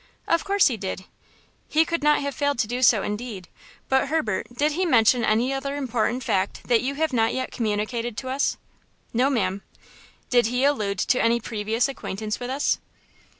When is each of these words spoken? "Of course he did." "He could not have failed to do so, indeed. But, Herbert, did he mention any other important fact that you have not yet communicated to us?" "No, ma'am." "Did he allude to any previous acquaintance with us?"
"Of 0.27 0.43
course 0.43 0.65
he 0.65 0.77
did." 0.77 1.05
"He 1.67 1.85
could 1.85 2.01
not 2.01 2.21
have 2.21 2.33
failed 2.33 2.57
to 2.57 2.67
do 2.67 2.81
so, 2.81 3.03
indeed. 3.03 3.47
But, 3.87 4.07
Herbert, 4.07 4.47
did 4.51 4.71
he 4.71 4.83
mention 4.83 5.23
any 5.23 5.53
other 5.53 5.75
important 5.75 6.23
fact 6.23 6.63
that 6.67 6.81
you 6.81 6.95
have 6.95 7.13
not 7.13 7.35
yet 7.35 7.51
communicated 7.51 8.17
to 8.17 8.29
us?" 8.29 8.57
"No, 9.13 9.29
ma'am." 9.29 9.61
"Did 10.31 10.47
he 10.47 10.63
allude 10.63 10.97
to 10.97 11.21
any 11.21 11.39
previous 11.39 11.87
acquaintance 11.87 12.39
with 12.39 12.49
us?" 12.49 12.79